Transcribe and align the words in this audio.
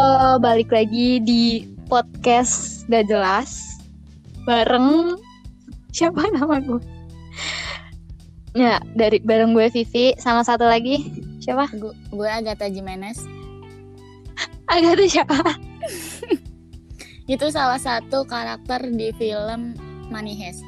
Halo, 0.00 0.40
balik 0.40 0.72
lagi 0.72 1.20
di 1.20 1.68
podcast 1.84 2.88
gak 2.88 3.04
jelas 3.04 3.76
bareng 4.48 5.20
siapa 5.92 6.24
nama 6.32 6.56
gue? 6.56 6.80
Ya, 8.56 8.80
dari 8.96 9.20
bareng 9.20 9.52
gue 9.52 9.68
Vivi 9.68 10.16
sama 10.16 10.40
satu 10.40 10.64
lagi 10.64 11.04
siapa? 11.44 11.68
Gu- 11.76 11.92
gue 12.16 12.24
Agatha 12.24 12.72
Jimenez 12.72 13.20
Agatha 14.72 15.04
siapa? 15.04 15.36
itu 17.36 17.46
salah 17.52 17.76
satu 17.76 18.24
karakter 18.24 18.80
di 18.96 19.12
film 19.20 19.76
Money 20.08 20.32
Heist 20.32 20.64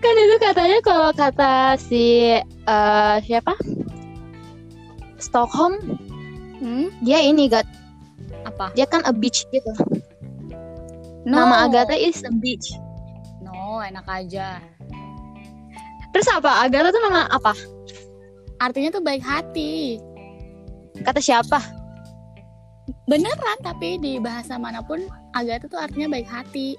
Kan 0.00 0.14
itu 0.16 0.36
katanya 0.40 0.80
kalau 0.80 1.12
kata 1.12 1.76
si 1.76 2.32
eh, 2.40 3.16
siapa? 3.28 3.52
Stockholm, 5.20 6.00
hmm? 6.62 6.86
dia 7.02 7.18
ini 7.18 7.50
gat 7.50 7.66
apa 8.46 8.70
dia 8.78 8.86
kan 8.86 9.02
a 9.02 9.10
beach 9.12 9.42
gitu. 9.50 9.70
no. 11.26 11.34
Nama 11.34 11.66
Agatha 11.66 11.98
is 11.98 12.22
a 12.22 12.30
beach. 12.30 12.70
no 13.42 13.82
enak 13.82 14.06
aja 14.06 14.62
Terus 16.12 16.28
apa? 16.28 16.60
Agatha 16.60 16.92
tuh 16.92 17.02
nama 17.02 17.24
apa? 17.26 17.56
artinya 18.62 18.94
tuh 18.94 19.02
baik 19.02 19.24
hati 19.24 19.98
Kata 21.02 21.18
siapa? 21.18 21.58
beneran 23.08 23.58
tapi 23.64 23.98
di 23.98 24.22
bahasa 24.22 24.54
mana 24.60 24.84
pun 24.84 25.02
Agatha 25.34 25.66
tuh 25.66 25.80
artinya 25.80 26.12
baik 26.14 26.28
hati 26.28 26.76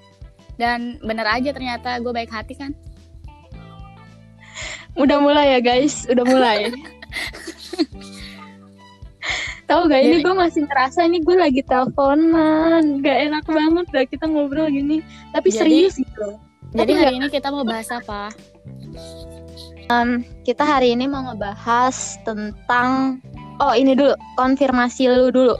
dan 0.55 1.02
bener 1.02 1.26
aja 1.27 1.50
ternyata 1.52 1.98
gue 2.00 2.13
baik 2.13 2.32
hati 2.32 2.55
kan 2.55 2.72
Udah 4.94 5.18
mulai 5.18 5.58
ya 5.58 5.60
guys, 5.60 6.05
udah 6.05 6.22
mulai. 6.22 6.70
Tahu 9.73 9.90
gak 9.90 10.05
ini 10.05 10.22
gue 10.22 10.35
masih 10.38 10.70
ngerasa 10.70 11.10
ini 11.10 11.18
gue 11.26 11.34
lagi 11.34 11.66
teleponan, 11.66 13.02
gak 13.02 13.18
enak 13.26 13.41
banget 13.49 13.85
dah 13.90 14.05
kita 14.05 14.29
ngobrol 14.29 14.70
gini. 14.70 15.02
Tapi 15.34 15.49
Jadi- 15.49 15.90
serius 15.90 15.98
gitu. 15.98 16.38
jadi 16.77 16.93
Tapi 16.93 17.02
hari 17.02 17.13
ini 17.18 17.27
kita 17.34 17.49
mau 17.49 17.66
bahas 17.66 17.90
apa? 17.90 18.29
Kita 20.46 20.62
hari 20.62 20.94
ini 20.94 21.10
mau 21.10 21.26
ngebahas 21.26 22.21
tentang 22.21 23.18
oh 23.57 23.74
ini 23.74 23.98
dulu. 23.98 24.13
Konfirmasi 24.38 25.10
lu 25.10 25.34
dulu. 25.34 25.57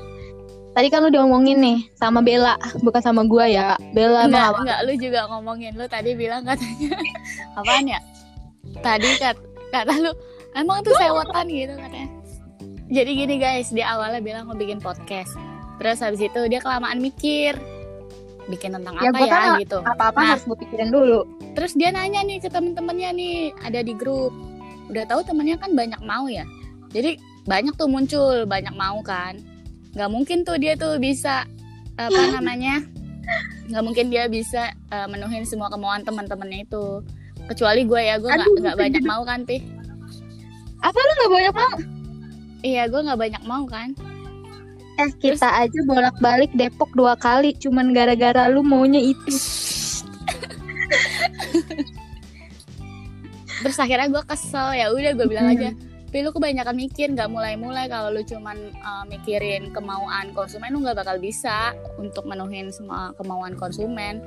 Tadi 0.78 0.94
kan 0.94 1.02
lu 1.02 1.10
diomongin 1.10 1.58
nih 1.58 1.82
sama 1.98 2.22
Bella, 2.22 2.54
bukan 2.86 3.02
sama 3.02 3.26
gua 3.26 3.50
ya. 3.50 3.74
Bella 3.98 4.30
enggak 4.30 4.62
enggak. 4.62 4.80
Lu 4.86 4.94
juga 4.94 5.26
ngomongin. 5.26 5.74
Lu 5.74 5.90
tadi 5.90 6.14
bilang 6.14 6.46
katanya 6.46 7.02
apaan 7.58 7.90
ya? 7.90 7.98
Tadi 8.78 9.10
kat 9.18 9.42
kata 9.74 9.94
lu 10.06 10.14
emang 10.54 10.86
tuh 10.86 10.94
sewotan 11.02 11.50
gitu 11.50 11.74
katanya 11.82 12.13
jadi 12.94 13.12
gini 13.12 13.36
guys 13.36 13.70
dia 13.70 13.90
awalnya 13.90 14.22
bilang 14.22 14.46
mau 14.46 14.54
bikin 14.54 14.78
podcast. 14.78 15.34
Terus 15.76 16.00
habis 16.00 16.22
itu 16.22 16.42
dia 16.48 16.62
kelamaan 16.62 17.02
mikir 17.02 17.58
bikin 18.46 18.72
tentang 18.72 19.00
Ya, 19.00 19.10
apa 19.10 19.20
ya, 19.20 19.32
kan 19.32 19.48
gitu. 19.58 19.80
Apa-apa 19.82 20.20
Nah. 20.20 20.30
harus 20.32 20.44
gue 20.46 20.58
pikirin 20.60 20.90
dulu. 20.90 21.26
terus 21.54 21.74
dia 21.74 21.90
nanya 21.90 22.22
nih 22.22 22.38
ke 22.38 22.50
temen-temennya 22.50 23.10
nih 23.12 23.36
ada 23.62 23.80
di 23.80 23.94
grup. 23.94 24.34
Udah 24.90 25.06
tahu 25.06 25.22
temennya 25.22 25.56
kan 25.56 25.74
banyak 25.74 26.02
mau 26.02 26.26
ya? 26.26 26.46
Jadi 26.90 27.18
banyak 27.44 27.74
tuh 27.74 27.86
muncul 27.86 28.46
banyak 28.46 28.74
mau 28.74 29.02
kan? 29.02 29.38
Nggak 29.94 30.10
mungkin 30.10 30.38
tuh 30.42 30.58
dia 30.58 30.74
tuh 30.74 30.98
bisa 30.98 31.46
apa 31.96 32.22
namanya? 32.36 32.82
Nggak 33.70 33.84
mungkin 33.86 34.06
dia 34.10 34.26
bisa 34.26 34.74
uh, 34.90 35.06
menuhin 35.06 35.46
semua 35.46 35.70
kemauan 35.70 36.02
teman-temannya 36.02 36.66
itu. 36.66 37.02
Kecuali 37.46 37.84
gue 37.84 38.02
ya 38.02 38.18
gue 38.18 38.28
nggak 38.28 38.50
nggak 38.62 38.78
banyak 38.78 39.04
mau 39.04 39.22
kan 39.22 39.44
pi 39.44 39.60
Apa 40.80 40.96
lu 40.96 41.12
gak 41.18 41.32
banyak 41.32 41.54
mau? 41.54 41.76
Iya 42.64 42.88
gue 42.88 42.98
nggak 42.98 43.20
banyak 43.20 43.44
mau 43.46 43.68
kan. 43.68 43.92
Eh 44.94 45.10
kita 45.20 45.50
aja 45.50 45.80
bolak-balik 45.86 46.54
Depok 46.54 46.94
dua 46.94 47.18
kali, 47.18 47.54
cuman 47.58 47.92
gara-gara 47.92 48.46
lu 48.50 48.62
maunya 48.64 49.02
itu. 49.02 49.34
terus 53.64 53.80
akhirnya 53.80 54.12
gue 54.12 54.24
kesel 54.28 54.76
ya 54.76 54.92
udah 54.92 55.12
gue 55.16 55.24
bilang 55.24 55.48
aja 55.56 55.72
tapi 56.14 56.20
lu 56.22 56.30
kebanyakan 56.30 56.78
mikir 56.78 57.10
nggak 57.10 57.26
mulai-mulai 57.26 57.90
kalau 57.90 58.14
lu 58.14 58.22
cuman 58.22 58.54
uh, 58.86 59.02
mikirin 59.10 59.74
kemauan 59.74 60.30
konsumen 60.38 60.70
lu 60.70 60.86
nggak 60.86 61.02
bakal 61.02 61.18
bisa 61.18 61.74
untuk 61.98 62.30
menuhin 62.30 62.70
semua 62.70 63.18
kemauan 63.18 63.58
konsumen. 63.58 64.22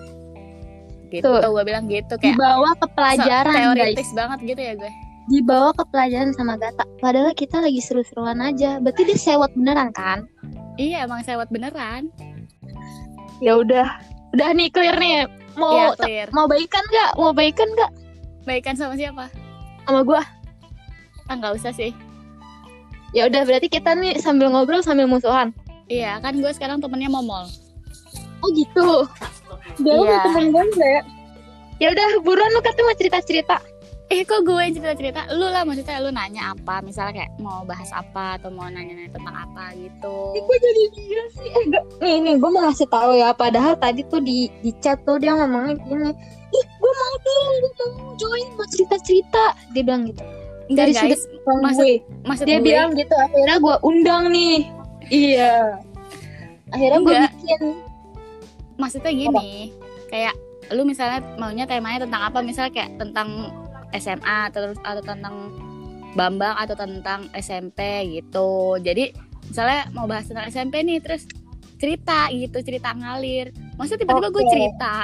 Gitu 1.15 1.23
gue 1.23 1.63
bilang 1.63 1.87
gitu 1.87 2.19
kayak 2.19 2.35
Dibawa 2.35 2.75
ke 2.75 2.91
so- 2.91 2.95
pelajaran 2.99 3.55
guys. 3.55 3.63
teoritis 3.79 4.11
banget 4.19 4.39
gitu 4.51 4.61
ya 4.67 4.75
gue 4.75 4.93
dibawa 5.27 5.75
ke 5.75 5.83
pelajaran 5.91 6.31
sama 6.33 6.55
Gata. 6.55 6.87
Padahal 6.99 7.35
kita 7.35 7.59
lagi 7.59 7.79
seru-seruan 7.79 8.39
aja. 8.39 8.79
Berarti 8.79 9.03
dia 9.05 9.19
sewot 9.19 9.51
beneran 9.55 9.91
kan? 9.93 10.27
iya 10.77 11.09
emang 11.09 11.25
sewot 11.25 11.49
beneran 11.49 12.13
Ya 13.41 13.57
udah, 13.57 13.97
udah 14.37 14.49
nih 14.53 14.69
clear 14.69 14.93
nih. 14.97 15.25
Mau 15.57 15.73
Iya 15.73 15.87
clear 15.97 16.29
mau 16.31 16.45
baikan 16.45 16.85
nggak? 16.85 17.11
Mau 17.17 17.33
baikan 17.33 17.69
nggak 17.73 17.91
baikan 18.45 18.77
sama 18.77 18.95
siapa 18.95 19.27
sama 19.83 20.05
gua? 20.05 20.23
ah 21.27 21.35
nggak 21.35 21.59
usah 21.59 21.73
sih 21.73 21.91
Ya 23.11 23.27
udah 23.27 23.43
berarti 23.43 23.67
kita 23.67 23.97
nih 23.97 24.21
sambil 24.21 24.53
ngobrol 24.53 24.85
sambil 24.85 25.09
musuhan. 25.09 25.51
iya 25.89 26.21
kan 26.21 26.37
gue 26.37 26.53
sekarang 26.53 26.79
temennya 26.79 27.09
momol 27.09 27.49
Oh 28.39 28.53
gitu. 28.53 29.09
Dia 29.81 29.97
mau 29.97 30.13
temen 30.29 30.53
gue? 30.53 30.65
Ya 31.81 31.89
udah 31.89 32.09
buruan 32.21 32.53
lu 32.53 32.61
katanya 32.61 32.85
mau 32.85 32.97
cerita-cerita. 33.01 33.57
Eh 34.07 34.23
kok 34.23 34.43
gue 34.43 34.55
yang 34.55 34.71
cerita-cerita 34.71 35.35
lu 35.35 35.43
lah 35.45 35.63
maksudnya 35.63 35.99
lu 35.99 36.09
nanya 36.09 36.55
apa 36.55 36.79
misalnya 36.79 37.21
kayak 37.21 37.33
mau 37.37 37.63
bahas 37.63 37.91
apa 37.91 38.39
atau 38.39 38.49
mau 38.49 38.67
nanya-nanya 38.67 39.11
tentang 39.11 39.35
apa 39.37 39.75
gitu 39.75 40.15
Ih, 40.31 40.43
gue 40.43 40.57
jadi 40.57 40.83
dia 40.93 41.23
sih. 41.33 41.49
Eh, 41.49 41.65
gak. 41.69 41.83
Nih, 41.99 42.17
nih, 42.21 42.35
gue 42.37 42.47
mau 42.47 42.63
ngasih 42.63 42.87
tahu 42.87 43.13
ya. 43.13 43.31
Padahal 43.33 43.75
tadi 43.75 44.07
tuh 44.07 44.23
di 44.23 44.47
di 44.61 44.71
chat 44.79 45.03
tuh 45.03 45.19
dia 45.19 45.35
ngomongnya 45.35 45.75
gini. 45.81 46.11
Ih, 46.49 46.65
gue 46.73 46.93
mau 46.93 47.15
dong, 47.19 47.51
gue 47.57 47.73
mau 47.93 48.11
join, 48.15 48.47
mau 48.55 48.67
cerita-cerita. 48.69 49.45
Dia 49.73 49.83
bilang 49.83 50.07
gitu. 50.07 50.23
Enggak 50.67 50.87
Dari 50.89 50.93
guys 50.93 51.21
sudut 51.21 51.41
pandang 51.43 51.63
maksud- 51.65 51.83
gue. 51.83 51.97
maksud 52.23 52.45
Dia 52.45 52.55
gue 52.55 52.65
bilang 52.65 52.91
gitu. 52.93 53.15
Akhirnya 53.17 53.57
gue 53.59 53.77
undang 53.83 54.25
nih. 54.31 54.57
Iya. 55.07 55.55
Akhirnya 56.69 56.99
gue 57.01 57.11
Enggak. 57.13 57.33
bikin. 57.35 57.63
maksudnya 58.77 59.09
gini 59.09 59.73
kayak 60.07 60.37
lu 60.69 60.85
misalnya 60.85 61.25
maunya 61.37 61.65
temanya 61.65 62.05
tentang 62.05 62.23
apa 62.23 62.45
misalnya 62.45 62.69
kayak 62.71 63.01
tentang 63.01 63.49
SMA 63.99 64.51
terus 64.53 64.79
atau 64.85 65.03
tentang 65.03 65.53
Bambang 66.17 66.57
atau 66.57 66.73
tentang 66.73 67.29
SMP 67.37 67.81
gitu 68.17 68.81
jadi 68.81 69.13
misalnya 69.53 69.93
mau 69.93 70.09
bahas 70.09 70.25
tentang 70.25 70.49
SMP 70.49 70.81
nih 70.81 71.05
terus 71.05 71.29
cerita 71.77 72.33
gitu 72.33 72.57
cerita 72.65 72.97
ngalir 72.97 73.53
maksudnya 73.77 74.09
tiba-tiba 74.09 74.33
gue 74.33 74.45
cerita 74.49 74.95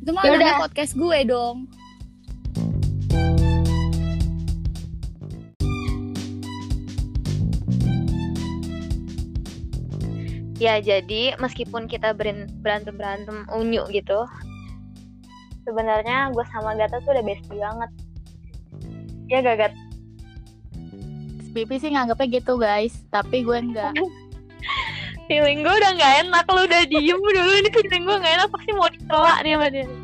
itu 0.00 0.10
mah 0.16 0.24
Ya 0.24 0.32
namanya 0.32 0.56
udah. 0.56 0.62
podcast 0.64 0.92
gue 0.96 1.18
dong 1.28 1.68
Ya 10.58 10.82
jadi 10.82 11.38
meskipun 11.38 11.86
kita 11.86 12.18
berantem-berantem 12.18 13.46
unyu 13.54 13.86
gitu. 13.94 14.26
Sebenarnya 15.62 16.34
gue 16.34 16.42
sama 16.50 16.74
Gata 16.74 16.98
tuh 17.06 17.14
udah 17.14 17.22
bestie 17.22 17.62
banget. 17.62 17.90
Ya 19.28 19.38
gak 19.40 19.56
Gat? 19.58 19.72
Pipi 21.52 21.76
sih 21.76 21.90
nganggapnya 21.90 22.40
gitu 22.40 22.56
guys. 22.56 23.04
Tapi 23.08 23.44
gue 23.44 23.56
enggak. 23.56 23.92
Feeling 25.28 25.60
gue 25.60 25.74
udah 25.74 25.92
gak 25.92 26.14
enak, 26.24 26.44
lu 26.48 26.64
udah 26.64 26.82
diem 26.88 27.20
dulu. 27.36 27.50
Ini 27.54 27.68
feeling 27.68 28.04
gue 28.04 28.16
gak 28.16 28.34
enak, 28.40 28.48
pasti 28.48 28.70
mau 28.72 28.88
ditolak 28.88 29.38
nih 29.44 29.52
sama 29.54 29.68
dia. 29.68 29.86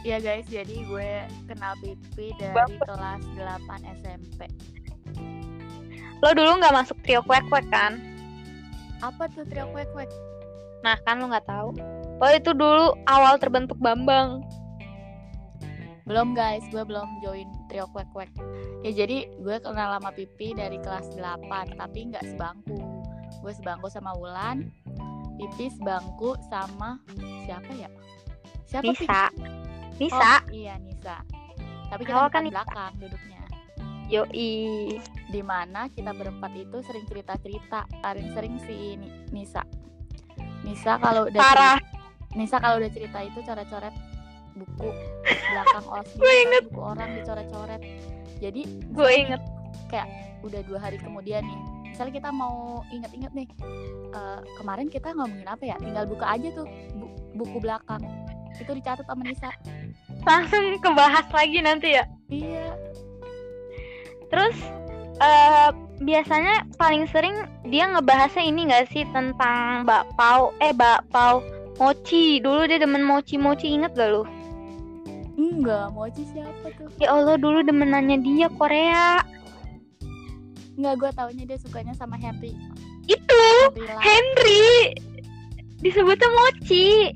Ya 0.00 0.16
guys. 0.16 0.48
Jadi 0.48 0.80
gue 0.80 1.10
kenal 1.44 1.76
Pipi 1.84 2.32
dari 2.40 2.56
Baper. 2.56 2.88
kelas 2.88 3.20
8 3.36 4.00
SMP 4.00 4.48
Lo 6.24 6.32
dulu 6.32 6.56
gak 6.56 6.72
masuk 6.72 6.96
trio 7.04 7.20
kuek-kuek 7.20 7.68
kan? 7.68 8.00
apa 9.00 9.28
tuh 9.32 9.48
trio 9.48 9.64
kuek 9.72 9.88
kuek 9.92 10.08
Nah 10.80 10.96
kan 11.04 11.20
lo 11.20 11.28
gak 11.28 11.44
tahu. 11.44 11.76
Lo 12.16 12.28
itu 12.32 12.56
dulu 12.56 12.96
awal 13.04 13.36
terbentuk 13.36 13.76
Bambang. 13.76 14.40
Belum 16.08 16.32
guys, 16.32 16.64
gue 16.72 16.80
belum 16.80 17.20
join 17.20 17.48
trio 17.70 17.86
kuek 17.88 18.10
kuek. 18.10 18.30
Ya 18.82 18.90
jadi 18.92 19.30
gue 19.30 19.56
kenal 19.62 19.94
sama 19.94 20.10
Pipi 20.10 20.50
dari 20.52 20.76
kelas 20.76 21.14
8, 21.14 21.78
tapi 21.78 22.10
nggak 22.10 22.26
sebangku. 22.26 22.76
Gue 23.40 23.52
sebangku 23.54 23.86
sama 23.86 24.10
Wulan, 24.12 24.66
Pipi 25.38 25.70
sebangku 25.70 26.34
sama 26.50 26.98
siapa 27.46 27.70
ya? 27.72 27.88
Siapa? 28.66 28.84
Nisa 28.84 29.22
Oh, 29.30 29.98
Nisa 30.00 30.32
iya 30.50 30.74
Nisa. 30.76 31.16
Tapi 31.86 32.02
kita 32.02 32.18
kan 32.18 32.30
kan 32.30 32.42
Nisa. 32.42 32.54
belakang 32.56 32.92
duduknya. 32.98 33.42
Yoi 34.08 34.50
Di 35.28 35.40
mana 35.40 35.86
kita 35.86 36.10
berempat 36.10 36.50
itu 36.52 36.82
sering 36.82 37.06
cerita-cerita, 37.06 37.86
sering-sering 38.02 38.58
si 38.60 38.98
Ni- 38.98 39.14
Nisa. 39.30 39.62
Nisa 40.60 40.98
kalau 40.98 41.30
udah 41.30 41.38
Parah 41.38 41.78
cerita- 41.78 42.34
Nisa 42.34 42.56
kalau 42.58 42.76
udah 42.78 42.90
cerita 42.90 43.18
itu 43.20 43.38
coret-coret 43.40 43.94
buku 44.56 44.88
belakang 45.50 45.84
inget. 46.20 46.62
buku 46.70 46.80
orang 46.80 47.10
dicoret-coret. 47.18 47.82
Jadi 48.40 48.62
Gue 48.94 49.10
inget. 49.14 49.42
udah 50.40 50.60
dua 50.64 50.80
hari 50.80 50.96
kemudian 50.96 51.44
nih 51.44 51.60
misalnya 51.92 52.16
kita 52.16 52.30
mau 52.32 52.80
inget-inget 52.88 53.28
nih 53.36 53.48
eh, 54.16 54.40
kemarin 54.56 54.88
kita 54.88 55.12
ngomongin 55.12 55.44
apa 55.44 55.64
ya? 55.68 55.76
Tinggal 55.76 56.08
buka 56.08 56.26
aja 56.32 56.48
tuh 56.56 56.64
bu- 56.96 57.12
buku 57.36 57.60
belakang. 57.60 58.00
Itu 58.56 58.72
dicatat 58.72 59.04
sama 59.04 59.20
Nisa. 59.26 59.52
Langsung 60.24 60.80
kebahas 60.80 61.28
lagi 61.28 61.60
nanti 61.60 61.92
ya? 61.92 62.04
Iya. 62.32 62.72
Terus 64.32 64.56
eh 65.20 65.68
biasanya 66.00 66.64
paling 66.80 67.04
sering 67.12 67.36
dia 67.68 67.84
ngebahasnya 67.92 68.48
ini 68.48 68.70
gak 68.72 68.88
sih? 68.88 69.04
Tentang 69.12 69.84
bakpao 69.84 70.56
eh 70.64 70.72
bakpao 70.72 71.44
mochi. 71.76 72.40
Dulu 72.40 72.64
dia 72.64 72.80
demen 72.80 73.04
mochi 73.04 73.36
mochi 73.36 73.76
inget 73.76 73.92
gak 73.92 74.08
lu 74.08 74.24
enggak 75.40 75.88
mochi 75.96 76.28
siapa 76.28 76.68
tuh. 76.76 76.92
Ya 77.00 77.16
Allah 77.16 77.40
dulu 77.40 77.64
demenannya 77.64 78.20
dia 78.20 78.52
Korea. 78.52 79.24
Enggak 80.76 80.94
gue 81.00 81.10
taunya 81.16 81.44
dia 81.48 81.58
sukanya 81.60 81.96
sama 81.96 82.20
Henry 82.20 82.52
itu 83.10 83.42
Henry. 83.74 83.98
Henry. 83.98 84.68
Disebutnya 85.82 86.28
mochi. 86.30 87.10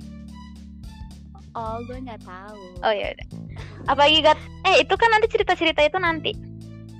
Oh 1.54 1.78
gue 1.86 1.98
nggak 2.02 2.22
tahu. 2.26 2.58
Oh 2.82 2.92
ya 2.92 3.14
udah. 3.14 3.28
Apalagi 3.86 4.18
gat 4.24 4.40
eh 4.66 4.82
itu 4.82 4.94
kan 4.98 5.08
nanti 5.14 5.30
cerita 5.30 5.54
cerita 5.54 5.80
itu 5.86 5.98
nanti. 6.02 6.32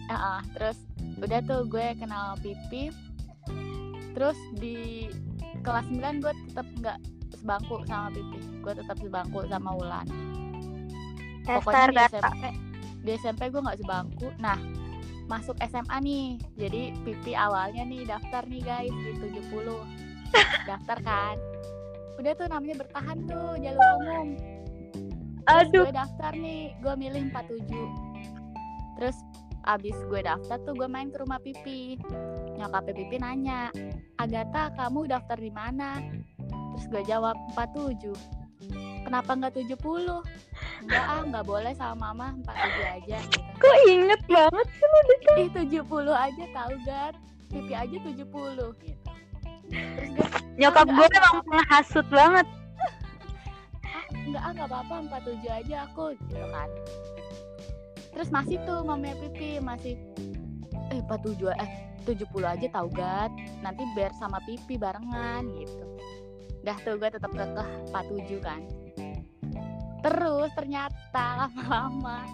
Ah, 0.07 0.39
ah. 0.39 0.41
terus 0.55 0.79
udah 1.19 1.41
tuh 1.43 1.67
gue 1.67 1.97
kenal 1.99 2.39
Pipi. 2.39 2.95
Terus 4.15 4.39
di 4.55 5.11
kelas 5.67 5.91
9 5.91 6.23
gue 6.23 6.33
tetap 6.53 6.67
nggak 6.79 6.99
sebangku 7.35 7.83
sama 7.91 8.15
Pipi. 8.15 8.39
Gue 8.63 8.73
tetap 8.79 8.97
sebangku 9.03 9.43
sama 9.51 9.75
Wulan 9.75 10.07
pokoknya 11.45 11.87
di 11.93 11.99
SMP 12.09 12.45
di 13.05 13.11
SMP 13.21 13.43
gue 13.53 13.61
nggak 13.61 13.79
sebangku. 13.85 14.29
Nah 14.41 14.59
masuk 15.29 15.57
SMA 15.61 15.97
nih. 16.01 16.27
Jadi 16.57 16.83
Pipi 17.05 17.33
awalnya 17.37 17.85
nih 17.85 18.09
daftar 18.09 18.43
nih 18.49 18.63
guys 18.65 18.93
di 18.93 19.13
70 19.21 19.53
daftar 20.71 20.99
kan? 21.05 21.37
Udah 22.17 22.33
tuh 22.37 22.47
namanya 22.49 22.85
bertahan 22.85 23.19
tuh 23.29 23.61
jalur 23.61 23.89
umum. 24.01 24.29
Terus 25.45 25.69
aduh. 25.69 25.85
gue 25.85 25.93
daftar 25.93 26.33
nih 26.33 26.73
gue 26.81 26.95
milih 26.97 27.23
47 27.29 28.17
terus 28.95 29.19
abis 29.67 29.97
gue 30.07 30.21
daftar 30.23 30.57
tuh 30.65 30.73
gue 30.73 30.89
main 30.89 31.13
ke 31.13 31.21
rumah 31.21 31.41
Pipi. 31.41 32.01
Nyokap 32.57 32.89
Pipi 32.89 33.21
nanya 33.21 33.69
Agatha 34.17 34.73
kamu 34.73 35.13
daftar 35.13 35.37
di 35.37 35.53
mana? 35.53 36.01
Terus 36.73 36.85
gue 36.89 37.03
jawab 37.05 37.37
47 37.53 38.45
kenapa 39.05 39.37
nggak 39.37 39.53
70 39.61 40.25
enggak 40.85 41.05
ah 41.09 41.21
nggak 41.25 41.45
boleh 41.49 41.73
sama 41.73 42.13
mama 42.13 42.37
47 42.45 42.97
aja 43.01 43.19
gitu. 43.33 43.51
Kok 43.57 43.77
inget 43.89 44.21
banget 44.29 44.67
sih 44.69 44.85
lu 44.85 45.01
Dika? 45.09 45.33
ih 45.41 45.49
70 45.81 46.13
aja 46.13 46.45
tahu 46.53 46.75
kan 46.85 47.13
Pipi 47.49 47.73
aja 47.73 47.97
70 47.97 48.21
gitu. 48.85 49.11
Terus 49.73 50.33
nyokap 50.61 50.87
Ah, 50.87 50.93
gue 50.93 51.07
nggak 51.09 51.23
emang 51.25 51.45
penghasut 51.49 52.07
banget. 52.13 52.47
Ah 53.85 54.05
enggak 54.13 54.43
ah 54.45 54.51
nggak 54.53 54.69
apa-apa 54.69 54.95
47 55.25 55.49
aja 55.49 55.75
aku 55.89 56.05
gitu 56.21 56.45
kan. 56.53 56.69
Terus 58.13 58.29
masih 58.29 58.57
tuh 58.69 58.85
mamanya 58.85 59.17
Pipi 59.25 59.59
masih 59.65 59.97
eh 60.93 61.01
47 61.09 61.49
eh 61.57 61.71
70 62.05 62.29
aja 62.45 62.67
tau 62.69 62.87
gak 62.93 63.33
nanti 63.65 63.83
biar 63.97 64.13
sama 64.21 64.37
Pipi 64.45 64.77
barengan 64.77 65.49
gitu. 65.57 65.85
Dah 66.61 66.77
tuh 66.85 67.01
gue 67.01 67.09
tetap 67.09 67.33
kekeh 67.33 67.69
47 67.89 68.45
kan 68.45 68.61
terus 70.05 70.53
ternyata 70.53 71.49
lama-lama 71.49 72.29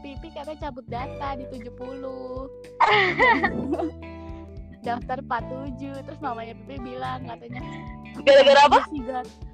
Pipi 0.00 0.32
katanya 0.32 0.70
cabut 0.70 0.86
data 0.88 1.36
di 1.36 1.44
70 1.50 2.00
daftar 4.86 5.18
47 5.20 6.06
terus 6.08 6.18
mamanya 6.24 6.56
Pipi 6.64 6.80
bilang 6.80 7.28
katanya 7.28 7.60
gara-gara 8.24 8.64
apa? 8.64 8.80
Iya 8.96 9.20
sih, 9.28 9.44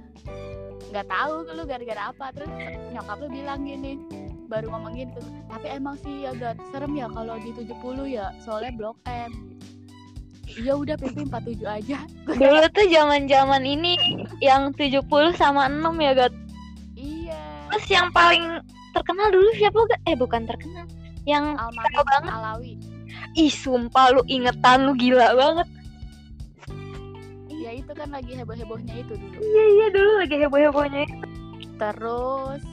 nggak 0.91 1.06
tahu 1.11 1.35
lu 1.50 1.62
gara-gara 1.67 2.14
apa. 2.14 2.31
Terus 2.35 2.50
nyokap 2.94 3.19
lu 3.20 3.29
bilang 3.31 3.61
gini 3.67 3.99
baru 4.47 4.70
ngomong 4.70 4.94
gini 4.94 5.11
tuh 5.11 5.26
tapi 5.50 5.67
emang 5.75 5.99
sih 6.06 6.23
agak 6.23 6.55
serem 6.70 6.94
ya 6.94 7.11
kalau 7.11 7.35
di 7.43 7.50
70 7.50 8.06
ya 8.06 8.31
soalnya 8.38 8.73
blok 8.79 8.97
M. 9.11 9.59
Iya 10.47 10.79
udah 10.79 10.94
PP 10.94 11.26
47 11.26 11.67
aja. 11.67 11.99
Dulu 12.31 12.67
tuh 12.70 12.87
zaman 12.87 13.26
zaman 13.26 13.67
ini 13.67 13.99
yang 14.38 14.70
70 14.79 15.02
sama 15.35 15.67
6 15.67 15.82
ya 15.99 16.14
Gat 16.14 16.35
terus 17.76 17.93
yang 17.93 18.08
paling 18.08 18.64
terkenal 18.96 19.28
dulu 19.28 19.52
siapa 19.52 19.76
Gat 19.93 20.00
eh 20.08 20.17
bukan 20.17 20.49
terkenal. 20.49 20.88
Yang 21.28 21.44
Almarhum 21.61 22.06
banget. 22.08 22.32
Alawi. 22.32 22.73
Ih 23.37 23.52
sumpah 23.52 24.17
lu 24.17 24.25
ingetan 24.32 24.88
lu 24.88 24.96
gila 24.96 25.37
banget. 25.37 25.69
Ya 27.52 27.76
itu 27.76 27.93
kan 27.93 28.08
lagi 28.08 28.32
heboh-hebohnya 28.32 28.96
itu 28.96 29.12
dulu. 29.12 29.37
Iya 29.44 29.64
iya 29.76 29.87
dulu 29.93 30.11
lagi 30.25 30.37
heboh 30.40 30.61
hebohnya 30.73 31.05
terus 31.76 32.64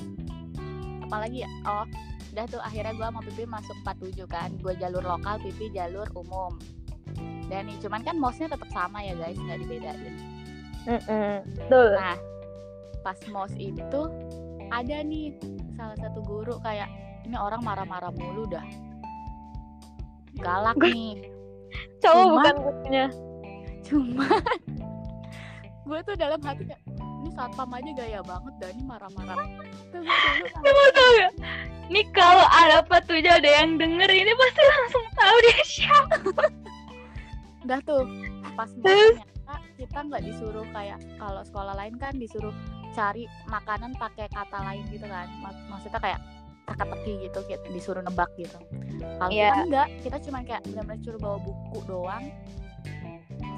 apalagi 1.04 1.44
ya? 1.44 1.52
Oh 1.68 1.84
udah 2.32 2.48
tuh 2.48 2.64
akhirnya 2.64 2.96
gue 2.96 3.04
sama 3.04 3.20
Pipi 3.28 3.44
masuk 3.44 3.76
47 3.84 4.24
kan. 4.32 4.50
Gue 4.64 4.74
jalur 4.80 5.04
lokal 5.04 5.36
Pipi 5.44 5.68
jalur 5.76 6.08
umum. 6.16 6.56
Dan 7.52 7.68
nih 7.68 7.76
cuman 7.84 8.08
kan 8.08 8.16
mosnya 8.16 8.48
tetap 8.48 8.72
sama 8.72 9.04
ya 9.04 9.20
guys. 9.20 9.36
Nggak 9.36 9.68
dibedain. 9.68 10.16
Betul. 10.88 12.00
Nah, 12.00 12.16
pas 13.04 13.20
mos 13.28 13.52
itu 13.60 14.02
ada 14.74 14.98
nih 15.06 15.38
salah 15.78 15.98
satu 16.02 16.20
guru 16.26 16.58
kayak 16.66 16.90
ini 17.24 17.38
orang 17.38 17.62
marah-marah 17.62 18.10
mulu 18.18 18.50
dah. 18.50 18.66
Galak 20.42 20.76
nih. 20.82 21.30
cowok 22.02 22.22
Cuman- 22.22 22.34
bukan 22.38 22.56
gurunya 22.62 23.06
Cuma 23.82 24.28
gue 25.90 26.00
tuh 26.06 26.16
dalam 26.16 26.40
hati 26.46 26.64
kayak 26.70 26.82
ini 27.24 27.30
satpam 27.34 27.72
aja 27.72 27.92
gaya 27.96 28.20
banget 28.22 28.54
dah 28.60 28.70
ini 28.72 28.84
marah-marah. 28.84 29.38
Kamu 30.54 30.84
tau 30.92 31.12
gak? 31.18 31.34
Nih 31.88 32.06
kalau 32.12 32.46
ada 32.52 32.84
petunya 32.84 33.40
ada 33.40 33.50
yang 33.64 33.80
denger 33.80 34.10
ini 34.12 34.32
pasti 34.36 34.62
langsung 34.64 35.06
tahu 35.16 35.36
dia 35.44 35.62
siapa. 35.64 36.18
Udah 37.64 37.80
tuh 37.88 38.04
pas 38.54 38.70
ternyata 38.84 39.56
kita 39.80 40.00
nggak 40.04 40.24
disuruh 40.28 40.68
kayak 40.76 41.00
kalau 41.18 41.42
sekolah 41.42 41.74
lain 41.74 41.96
kan 41.98 42.14
disuruh 42.20 42.54
cari 42.94 43.24
makanan 43.46 43.92
pakai 43.94 44.26
kata 44.28 44.58
lain 44.62 44.86
gitu 44.88 45.04
kan. 45.04 45.28
Mak- 45.40 45.66
maksudnya 45.68 46.00
kayak 46.00 46.20
teka-teki 46.64 47.14
gitu 47.24 47.40
kayak 47.44 47.62
disuruh 47.68 48.00
nebak 48.00 48.30
gitu. 48.34 48.56
Kalau 49.20 49.30
Iya. 49.30 49.52
kita 49.52 49.62
enggak, 49.64 49.88
kita 50.00 50.18
cuma 50.22 50.40
kayak 50.42 50.62
benar-benar 50.64 51.00
suruh 51.02 51.20
bawa 51.20 51.38
buku 51.40 51.78
doang 51.84 52.24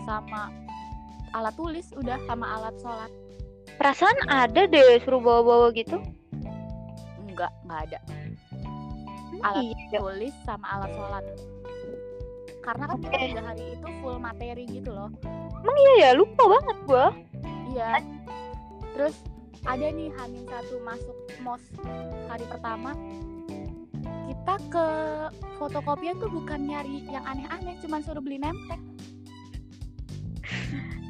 sama 0.04 0.50
alat 1.32 1.54
tulis 1.54 1.88
udah 1.94 2.18
sama 2.24 2.46
alat 2.52 2.76
sholat 2.78 3.12
Perasaan 3.76 4.16
ada 4.26 4.64
deh 4.64 5.02
suruh 5.02 5.20
bawa-bawa 5.20 5.74
gitu. 5.74 6.00
enggak 7.20 7.52
enggak 7.66 7.80
ada 7.86 8.00
alat 9.44 9.66
Iya. 9.66 10.00
tulis 10.00 10.34
sama 10.42 10.66
alat 10.70 10.92
sholat 10.94 11.26
karena 12.62 12.84
kan 12.88 12.98
kita 12.98 13.10
Oke. 13.12 13.26
tiga 13.28 13.42
hari 13.44 13.64
itu 13.74 13.88
full 14.00 14.18
materi 14.18 14.64
gitu 14.66 14.90
loh 14.90 15.10
Iya 15.66 15.94
ya 16.00 16.10
lupa 16.14 16.44
banget 16.48 16.78
gua. 16.86 17.08
iya 17.68 18.00
terus 18.96 19.20
ada 19.66 19.92
nih 19.92 20.14
Hamin 20.16 20.48
satu 20.48 20.80
masuk 20.86 21.18
mos 21.44 21.62
hari 22.32 22.46
pertama. 22.48 22.96
Kita 24.06 24.56
ke 24.70 24.88
fotokopian 25.58 26.22
tuh 26.22 26.30
bukan 26.30 26.70
nyari 26.70 27.02
yang 27.10 27.26
aneh-aneh 27.26 27.76
cuman 27.82 28.00
suruh 28.06 28.22
beli 28.22 28.38
nemtek. 28.38 28.78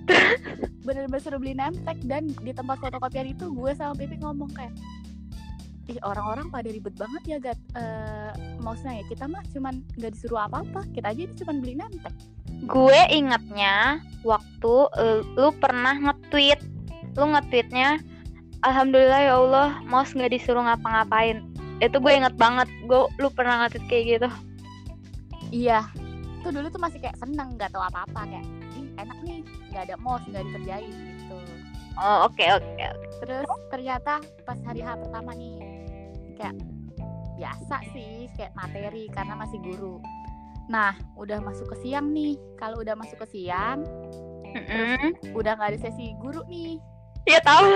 Bener-bener 0.88 1.22
suruh 1.22 1.40
beli 1.40 1.54
nemtek 1.54 2.00
dan 2.08 2.32
di 2.32 2.52
tempat 2.56 2.80
fotokopian 2.80 3.36
itu 3.36 3.52
gue 3.52 3.72
sama 3.76 3.92
Pipi 3.94 4.18
ngomong 4.24 4.52
kayak 4.56 4.74
ih 5.86 6.02
orang-orang 6.02 6.50
pada 6.50 6.66
ribet 6.66 6.98
banget 6.98 7.24
ya 7.30 7.38
gat 7.44 7.60
mouse-nya 8.64 9.04
ya. 9.04 9.06
Kita 9.12 9.28
mah 9.28 9.44
cuman 9.52 9.84
nggak 10.00 10.12
disuruh 10.16 10.48
apa-apa. 10.48 10.88
Kita 10.96 11.12
aja 11.12 11.22
itu 11.28 11.44
cuman 11.44 11.60
beli 11.60 11.76
nemtek. 11.76 12.16
Gue 12.66 13.02
ingetnya 13.12 14.00
waktu 14.24 14.76
eh, 14.96 15.22
lu 15.36 15.52
pernah 15.60 15.94
nge-tweet, 15.94 16.75
lu 17.16 17.26
nge-tweetnya 17.32 18.00
Alhamdulillah 18.66 19.22
ya 19.30 19.34
Allah, 19.38 19.70
mouse 19.86 20.18
nggak 20.18 20.34
disuruh 20.34 20.66
ngapa-ngapain. 20.66 21.46
Itu 21.86 22.02
gue 22.02 22.14
inget 22.18 22.34
banget, 22.34 22.66
gue 22.90 23.06
lu 23.22 23.30
pernah 23.30 23.62
nge-tweet 23.62 23.86
kayak 23.86 24.04
gitu. 24.18 24.30
Iya, 25.54 25.86
tuh 26.46 26.50
dulu 26.54 26.68
tuh 26.70 26.82
masih 26.82 26.98
kayak 27.02 27.18
seneng 27.18 27.58
nggak 27.58 27.74
tahu 27.74 27.82
apa-apa 27.82 28.26
kayak 28.30 28.46
Ih, 28.78 28.86
enak 29.02 29.18
nih 29.26 29.42
nggak 29.74 29.84
ada 29.90 29.96
mos 29.98 30.22
nggak 30.30 30.46
dikerjain 30.46 30.94
gitu. 30.94 31.38
Oh 31.98 32.30
oke 32.30 32.46
oke. 32.46 32.70
oke. 32.70 33.08
Terus 33.26 33.50
ternyata 33.74 34.22
pas 34.46 34.60
hari 34.62 34.82
H 34.86 34.94
pertama 35.00 35.32
nih 35.34 35.58
kayak 36.38 36.56
biasa 37.36 37.76
sih 37.94 38.30
kayak 38.38 38.54
materi 38.54 39.10
karena 39.10 39.34
masih 39.34 39.58
guru. 39.64 39.98
Nah 40.70 40.94
udah 41.18 41.42
masuk 41.42 41.66
ke 41.74 41.76
siang 41.82 42.14
nih. 42.14 42.38
Kalau 42.62 42.82
udah 42.82 42.94
masuk 42.94 43.26
ke 43.26 43.28
siang 43.34 43.82
Mm-mm. 44.56 45.18
udah 45.36 45.58
nggak 45.58 45.70
ada 45.76 45.80
sesi 45.82 46.14
guru 46.22 46.46
nih. 46.46 46.78
Ya 47.26 47.40
tahu. 47.42 47.70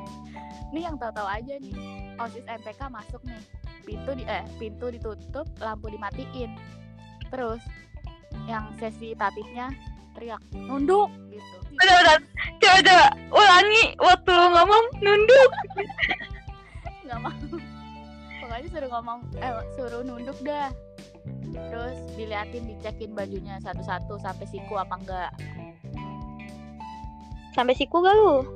Nih 0.74 0.84
yang 0.84 1.00
tahu-tahu 1.00 1.24
aja 1.24 1.54
nih. 1.58 1.74
OSIS 2.20 2.44
MTK 2.44 2.80
masuk 2.92 3.22
nih. 3.24 3.40
Pintu 3.88 4.10
di 4.12 4.24
eh 4.28 4.44
pintu 4.60 4.92
ditutup, 4.92 5.48
lampu 5.64 5.88
dimatiin. 5.88 6.52
Terus 7.32 7.62
yang 8.44 8.68
sesi 8.76 9.16
tatipnya 9.16 9.72
teriak 10.12 10.40
nunduk 10.52 11.08
gitu 11.32 11.56
Udah, 11.72 11.96
udah. 12.04 12.18
Coba, 12.60 12.78
coba. 12.84 13.08
Ulangi 13.32 13.84
waktu 13.96 14.34
ngomong 14.34 14.84
nunduk. 15.00 15.50
nggak 17.08 17.24
mau 17.24 17.32
pokoknya 18.44 18.68
suruh 18.68 18.90
ngomong 18.92 19.18
eh 19.40 19.52
suruh 19.72 20.02
nunduk 20.04 20.36
dah 20.44 20.68
terus 21.72 21.96
diliatin 22.20 22.68
dicekin 22.68 23.16
bajunya 23.16 23.56
satu-satu 23.64 24.20
sampai 24.20 24.44
siku 24.44 24.76
apa 24.76 24.94
enggak 25.00 25.32
Sampai 27.56 27.74
siku 27.74 27.98
gak 28.06 28.14
lu? 28.14 28.46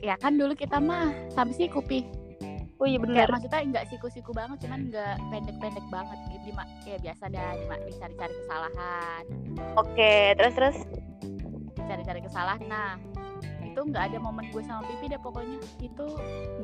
Ya 0.00 0.14
kan 0.18 0.36
dulu 0.36 0.52
kita 0.56 0.80
mah 0.80 1.12
sampai 1.32 1.54
siku 1.56 1.80
pi 1.84 2.04
Oh 2.80 2.88
iya 2.88 2.96
kayak 2.96 3.12
bener. 3.12 3.28
maksudnya 3.28 3.60
nggak 3.76 3.86
siku-siku 3.92 4.32
banget 4.32 4.64
cuman 4.64 4.88
nggak 4.88 5.20
pendek-pendek 5.28 5.84
banget 5.92 6.18
gitu 6.32 6.48
Dima, 6.48 6.64
kayak 6.80 7.00
biasa 7.04 7.24
dah 7.28 7.48
Dima 7.52 7.76
dicari-cari 7.84 8.34
kesalahan 8.40 9.24
Oke, 9.76 10.12
terus 10.32 10.54
terus. 10.56 10.78
cari-cari 11.84 12.20
kesalahan 12.24 12.64
nah 12.72 12.96
itu 13.60 13.80
nggak 13.84 14.04
ada 14.10 14.18
momen 14.18 14.48
gue 14.48 14.62
sama 14.64 14.80
pipi 14.88 15.12
deh 15.12 15.20
pokoknya 15.20 15.60
itu 15.84 16.06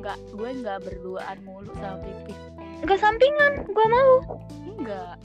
nggak 0.01 0.17
gue 0.33 0.49
nggak 0.65 0.77
berduaan 0.81 1.37
mulu 1.45 1.69
sama 1.77 2.01
pipi 2.01 2.33
Enggak 2.77 3.01
sampingan, 3.01 3.65
gua 3.73 3.85
mau. 3.89 4.13
enggak 4.69 5.17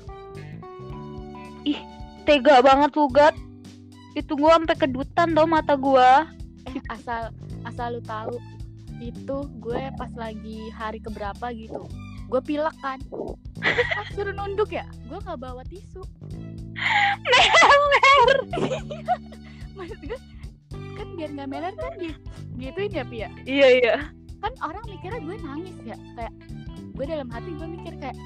Tega 2.22 2.62
banget 2.62 2.94
lu, 2.94 3.10
Gat. 3.10 3.34
Itu 4.14 4.38
gua 4.38 4.54
sampai 4.56 4.78
kedutan 4.78 5.34
tau 5.34 5.44
mata 5.44 5.74
gua. 5.74 6.30
eh 6.62 6.78
asal 6.86 7.34
asal 7.72 7.96
lu 7.96 8.00
tahu 8.04 8.36
itu 9.00 9.38
gue 9.64 9.80
pas 9.96 10.12
lagi 10.12 10.68
hari 10.76 11.00
keberapa 11.00 11.48
gitu 11.56 11.88
gue 12.28 12.40
pilek 12.40 12.72
kan. 12.80 12.96
Ah, 13.60 14.08
suruh 14.16 14.32
nunduk 14.32 14.72
ya 14.72 14.84
gue 15.08 15.18
nggak 15.20 15.40
bawa 15.40 15.60
tisu. 15.68 16.00
Maksud 19.76 20.00
gue 20.04 20.18
kan 20.72 21.08
biar 21.16 21.30
nggak 21.32 21.48
meler 21.48 21.74
kan 21.76 21.92
di 21.96 22.12
gituin 22.60 22.92
ya 22.92 23.04
Pia 23.04 23.28
Iya, 23.48 23.68
iya. 23.80 23.94
kan 24.42 24.52
orang 24.64 24.84
mikirnya 24.90 25.20
gue 25.22 25.36
nangis 25.40 25.76
ya 25.86 25.96
kayak 26.18 26.34
gue 26.92 27.04
dalam 27.06 27.28
hati 27.30 27.50
gue 27.56 27.68
mikir 27.68 27.94
kayak 28.02 28.16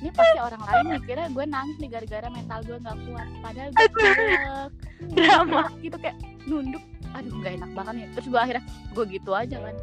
ini 0.00 0.08
pasti 0.16 0.38
orang 0.40 0.62
lain 0.64 0.84
mikirnya 0.96 1.28
gue 1.28 1.44
nangis 1.44 1.76
nih 1.78 1.90
gara-gara 1.92 2.28
mental 2.32 2.60
gue 2.64 2.78
nggak 2.80 2.98
kuat 3.06 3.28
padahal 3.44 3.70
gue 3.70 3.88
pilek. 3.92 4.70
Drama. 5.14 5.62
gitu 5.84 5.96
kayak 6.00 6.16
nunduk 6.48 6.82
aduh 7.10 7.32
nggak 7.42 7.52
enak 7.58 7.70
banget 7.74 7.94
nih 7.96 8.06
terus 8.14 8.26
gue 8.28 8.40
akhirnya 8.40 8.64
gue 8.94 9.04
gitu 9.10 9.30
aja 9.34 9.56
kan 9.58 9.76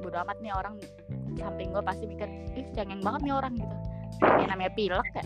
bodo 0.00 0.16
amat 0.22 0.36
nih 0.40 0.52
orang 0.52 0.74
samping 1.36 1.68
gue 1.72 1.82
pasti 1.82 2.04
mikir 2.04 2.28
ih 2.52 2.66
cengeng 2.72 3.00
banget 3.00 3.20
nih 3.24 3.34
orang 3.34 3.52
gitu 3.56 3.76
ya 4.22 4.46
namanya 4.46 4.72
pilek 4.74 5.08
ya 5.14 5.24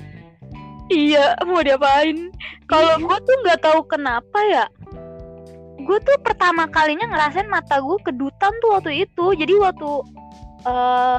Iya, 0.91 1.39
mau 1.47 1.63
diapain? 1.63 2.35
Kalau 2.67 2.99
Iya. 2.99 3.07
gua 3.07 3.17
tuh 3.23 3.37
nggak 3.47 3.63
tahu 3.63 3.79
kenapa 3.87 4.39
ya. 4.43 4.67
Gue 5.87 6.03
tuh 6.03 6.19
pertama 6.19 6.67
kalinya 6.67 7.07
ngerasain 7.07 7.47
mata 7.47 7.79
gue 7.79 7.95
kedutan 8.03 8.51
tuh 8.59 8.75
waktu 8.75 9.07
itu. 9.07 9.39
Jadi 9.39 9.55
waktu 9.55 9.87
eh 10.67 11.19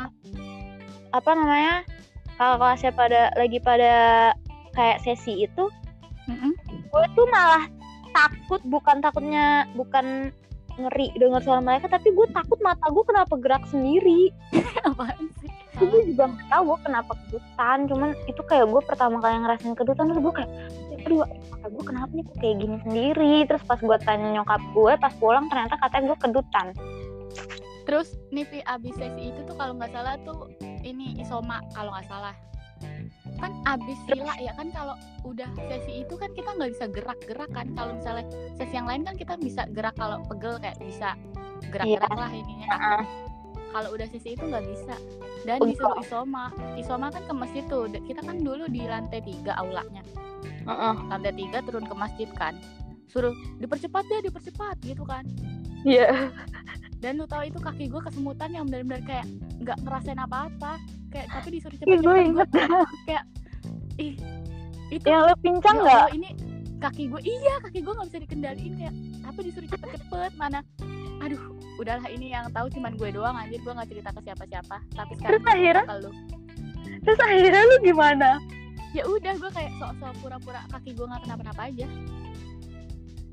apa 1.16 1.30
namanya? 1.32 1.88
Kalau 2.36 2.60
kelasnya 2.60 2.92
pada 2.92 3.32
lagi 3.40 3.64
pada 3.64 3.94
kayak 4.76 5.08
sesi 5.08 5.48
itu, 5.48 5.72
Mm-mm. 6.28 6.52
gue 6.92 7.06
tuh 7.16 7.26
malah 7.32 7.64
takut 8.12 8.62
bukan 8.68 9.00
takutnya 9.00 9.66
bukan 9.76 10.32
ngeri 10.80 11.12
dengar 11.20 11.44
suara 11.44 11.60
mereka 11.60 11.92
tapi 11.92 12.16
gue 12.16 12.28
takut 12.32 12.60
mata 12.64 12.88
gue 12.88 13.04
kenapa 13.04 13.34
gerak 13.40 13.64
sendiri. 13.68 14.32
Apaan 14.88 15.28
sih? 15.42 15.52
Gue 15.82 16.14
juga 16.14 16.30
nggak 16.32 16.48
tahu 16.48 16.78
kenapa 16.86 17.12
kedutan 17.28 17.78
cuman 17.90 18.10
itu 18.30 18.42
kayak 18.46 18.68
gue 18.70 18.82
pertama 18.86 19.18
kali 19.20 19.36
ngerasain 19.42 19.76
kedutan 19.76 20.14
terus 20.14 20.22
gue 20.22 20.34
kayak 20.34 20.52
aduh 21.02 21.26
mata 21.26 21.68
gue 21.68 21.84
kenapa 21.84 22.12
nih 22.14 22.26
kayak 22.40 22.56
gini 22.62 22.78
sendiri? 22.88 23.36
Terus 23.50 23.64
pas 23.66 23.80
gue 23.82 23.98
tanya 24.06 24.28
nyokap 24.40 24.62
gue 24.72 24.94
pas 25.00 25.14
pulang 25.20 25.46
ternyata 25.52 25.76
katanya 25.82 26.16
gue 26.16 26.20
kedutan. 26.20 26.68
Terus 27.84 28.08
nih 28.32 28.46
abis 28.64 28.96
sesi 28.96 29.34
itu 29.34 29.40
tuh 29.44 29.56
kalau 29.58 29.76
nggak 29.76 29.92
salah 29.92 30.16
tuh 30.24 30.48
ini 30.86 31.20
isoma 31.20 31.60
kalau 31.76 31.92
nggak 31.92 32.08
salah 32.08 32.36
kan 33.40 33.52
abis 33.66 34.00
sila 34.10 34.34
ya 34.42 34.54
kan 34.58 34.68
kalau 34.74 34.96
udah 35.24 35.50
sesi 35.70 36.04
itu 36.04 36.14
kan 36.18 36.30
kita 36.34 36.50
nggak 36.58 36.72
bisa 36.74 36.86
gerak-gerak 36.90 37.50
kan. 37.54 37.68
Kalau 37.78 37.92
misalnya 37.98 38.26
sesi 38.58 38.74
yang 38.76 38.88
lain 38.90 39.04
kan 39.06 39.16
kita 39.16 39.34
bisa 39.38 39.66
gerak 39.72 39.96
kalau 39.96 40.20
pegel 40.28 40.58
kayak 40.60 40.78
bisa 40.82 41.16
gerak-gerak 41.70 42.12
lah 42.12 42.32
ininya. 42.32 42.70
Heeh. 42.72 43.04
kalau 43.72 43.96
udah 43.96 44.04
sesi 44.12 44.36
itu 44.36 44.44
nggak 44.44 44.68
bisa. 44.68 44.96
Dan 45.48 45.64
disuruh 45.64 45.96
isoma 46.04 46.52
isoma 46.76 47.08
kan 47.08 47.24
ke 47.24 47.34
masjid 47.34 47.64
tuh. 47.72 47.88
Kita 47.88 48.20
kan 48.20 48.44
dulu 48.44 48.68
di 48.68 48.84
lantai 48.84 49.24
tiga 49.24 49.56
aulanya. 49.56 50.04
Heeh. 50.68 50.96
lantai 51.08 51.32
tiga 51.32 51.64
turun 51.64 51.88
ke 51.88 51.96
masjid 51.96 52.30
kan. 52.36 52.60
Suruh 53.08 53.32
dipercepat 53.64 54.04
deh 54.12 54.28
dipercepat 54.28 54.76
gitu 54.84 55.08
kan. 55.08 55.24
Iya 55.82 56.30
dan 57.02 57.18
lu 57.18 57.26
tahu 57.26 57.44
itu 57.50 57.58
kaki 57.58 57.90
gue 57.90 58.02
kesemutan 58.06 58.50
yang 58.54 58.66
benar-benar 58.70 59.02
kayak 59.04 59.26
nggak 59.60 59.78
ngerasain 59.82 60.22
apa-apa. 60.22 60.78
Kayak 61.10 61.28
tapi 61.36 61.48
disuruh 61.58 61.76
Ih, 61.76 61.82
cepet 61.82 62.00
gue 62.00 62.16
inget. 62.22 62.50
kayak 63.10 63.24
ih 64.00 64.14
itu 64.92 65.08
yang 65.08 65.24
lo 65.26 65.36
pincang 65.42 65.78
ya 65.80 65.84
nggak? 65.84 66.02
Allah, 66.06 66.12
ini 66.14 66.30
kaki 66.82 67.04
gue 67.10 67.22
iya 67.24 67.54
kaki 67.64 67.80
gue 67.86 67.94
nggak 67.94 68.08
bisa 68.10 68.20
dikendaliin 68.26 68.74
kayak 68.76 68.96
tapi 69.22 69.40
disuruh 69.46 69.70
cepet-cepet 69.70 70.32
mana 70.34 70.60
aduh 71.22 71.38
udahlah 71.78 72.10
ini 72.10 72.34
yang 72.34 72.50
tahu 72.50 72.68
cuman 72.74 72.98
gue 72.98 73.10
doang 73.14 73.38
anjir 73.38 73.62
gue 73.62 73.74
nggak 73.74 73.90
cerita 73.90 74.10
ke 74.14 74.22
siapa-siapa. 74.26 74.78
Tapi 74.94 75.12
sekarang 75.18 75.32
Terus 75.42 75.46
akhirnya? 75.50 75.84
lu. 76.02 76.12
Terus 77.02 77.20
akhirnya 77.22 77.62
lu 77.66 77.76
gimana? 77.82 78.30
Ya 78.92 79.04
udah 79.08 79.34
gue 79.40 79.52
kayak 79.56 79.72
sok-sok 79.80 80.16
pura-pura 80.22 80.62
kaki 80.70 80.92
gue 80.94 81.06
nggak 81.08 81.22
kenapa-napa 81.26 81.62
aja 81.72 81.88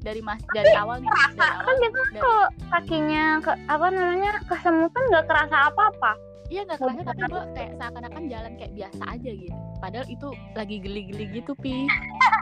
dari 0.09 0.21
mas 0.25 0.41
dari 0.51 0.73
awal 0.73 0.97
nih 0.99 1.11
dari 1.13 1.37
kan 1.37 1.53
awal 1.61 1.75
biasanya 1.77 1.93
dari- 2.09 2.23
kalau 2.25 2.47
kakinya 2.73 3.25
ke 3.45 3.53
apa 3.69 3.87
namanya 3.93 4.33
kesemutan 4.49 5.03
nggak 5.13 5.27
kerasa 5.29 5.57
apa-apa 5.69 6.13
Iya 6.49 6.65
nggak 6.65 6.81
kerasa 6.81 7.01
tapi 7.05 7.23
gue 7.29 7.45
kayak 7.53 7.73
seakan-akan 7.77 8.23
jalan 8.33 8.53
kayak 8.57 8.73
biasa 8.73 9.03
aja 9.05 9.31
gitu. 9.37 9.59
Padahal 9.85 10.07
itu 10.09 10.29
lagi 10.57 10.77
geli-geli 10.81 11.25
gitu 11.37 11.53
pi. 11.61 11.85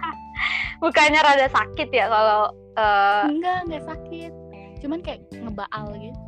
bukannya 0.83 1.21
rada 1.27 1.49
sakit 1.51 1.89
ya 1.91 2.07
kalau 2.07 2.55
eh, 2.79 3.25
Enggak 3.27 3.59
nggak 3.67 3.83
sakit. 3.83 4.33
Cuman 4.79 4.99
kayak 5.03 5.27
ngebaal 5.35 5.87
gitu. 5.99 6.21